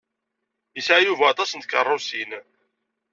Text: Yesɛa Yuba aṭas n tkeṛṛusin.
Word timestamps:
Yesɛa 0.75 0.99
Yuba 1.05 1.25
aṭas 1.27 1.51
n 1.53 1.59
tkeṛṛusin. 1.59 2.31